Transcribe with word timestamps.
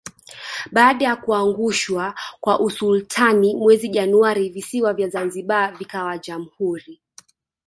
Baada 0.71 1.05
ya 1.05 1.15
kuangushwa 1.15 2.15
kwa 2.39 2.59
usultani 2.59 3.55
mwezi 3.55 3.89
Januari 3.89 4.49
visiwa 4.49 4.93
vya 4.93 5.07
zanzibar 5.09 5.77
vikawa 5.77 6.17
Jamhuri 6.17 7.01